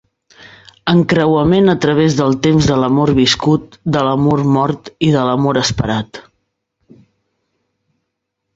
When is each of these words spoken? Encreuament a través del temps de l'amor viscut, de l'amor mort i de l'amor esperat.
Encreuament 0.93 1.73
a 1.73 1.75
través 1.83 2.15
del 2.21 2.37
temps 2.47 2.69
de 2.71 2.77
l'amor 2.83 3.13
viscut, 3.19 3.77
de 3.97 4.03
l'amor 4.09 4.43
mort 4.57 4.91
i 5.09 5.13
de 5.17 5.27
l'amor 5.29 5.61
esperat. 5.65 6.23